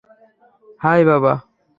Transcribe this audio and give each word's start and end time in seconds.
High, 0.81 1.01
বাবা! 1.05 1.33